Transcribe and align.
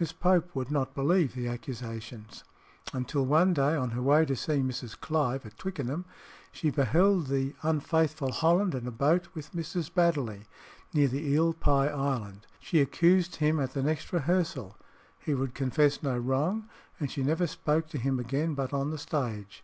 Miss 0.00 0.10
Pope 0.10 0.56
would 0.56 0.72
not 0.72 0.92
believe 0.92 1.36
the 1.36 1.46
accusations 1.46 2.42
till 3.06 3.24
one 3.24 3.52
day, 3.54 3.76
on 3.76 3.90
her 3.90 4.02
way 4.02 4.24
to 4.24 4.34
see 4.34 4.54
Mrs. 4.54 4.98
Clive 4.98 5.46
at 5.46 5.56
Twickenham, 5.56 6.04
she 6.50 6.68
beheld 6.70 7.28
the 7.28 7.54
unfaithful 7.62 8.32
Holland 8.32 8.74
in 8.74 8.88
a 8.88 8.90
boat 8.90 9.28
with 9.34 9.52
Mrs. 9.52 9.88
Baddeley, 9.94 10.46
near 10.92 11.06
the 11.06 11.24
Eel 11.28 11.52
pie 11.52 11.86
Island. 11.86 12.48
She 12.58 12.80
accused 12.80 13.36
him 13.36 13.60
at 13.60 13.72
the 13.72 13.82
next 13.84 14.12
rehearsal, 14.12 14.76
he 15.16 15.32
would 15.32 15.54
confess 15.54 16.02
no 16.02 16.18
wrong, 16.18 16.68
and 16.98 17.08
she 17.08 17.22
never 17.22 17.46
spoke 17.46 17.86
to 17.90 17.98
him 17.98 18.18
again 18.18 18.54
but 18.54 18.72
on 18.72 18.90
the 18.90 18.98
stage. 18.98 19.62